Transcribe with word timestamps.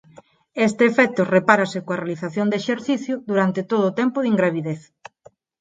Este 0.67 0.83
efecto 0.91 1.21
repárase 1.35 1.79
coa 1.85 1.99
realización 2.01 2.47
de 2.49 2.59
exercicio 2.61 3.13
durante 3.29 3.61
todo 3.71 3.83
o 3.87 3.95
tempo 3.99 4.17
de 4.21 4.29
ingravidez. 4.33 4.81